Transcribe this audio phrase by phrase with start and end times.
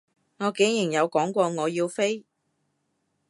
[0.39, 2.25] 我竟然有講過我要飛？